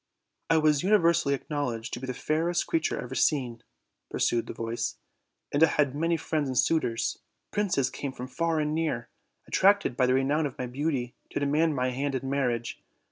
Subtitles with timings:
[0.49, 3.61] "I was universally acknowledged to be the faarest creature ever seen,"
[4.09, 4.95] pursued the voice,
[5.51, 7.19] "and I had many friends and suitors;
[7.51, 9.09] princes came from far and near,
[9.45, 12.81] at tracted by the renown of my beauty, to demand my hand in marriage.